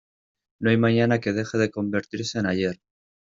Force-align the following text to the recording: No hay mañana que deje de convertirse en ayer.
No 0.59 0.71
hay 0.71 0.77
mañana 0.77 1.19
que 1.19 1.31
deje 1.31 1.59
de 1.59 1.69
convertirse 1.69 2.39
en 2.39 2.47
ayer. 2.47 2.81